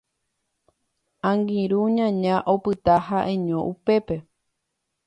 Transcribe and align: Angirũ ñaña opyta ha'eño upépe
Angirũ 1.29 1.81
ñaña 1.95 2.35
opyta 2.53 2.95
ha'eño 3.07 3.57
upépe 3.71 4.15